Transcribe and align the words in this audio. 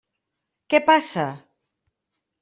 Què 0.73 0.79
passa? 0.87 1.25